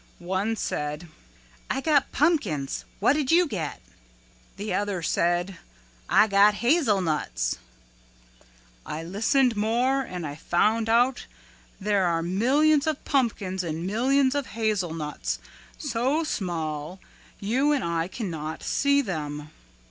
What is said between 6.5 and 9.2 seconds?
hazel nuts.' I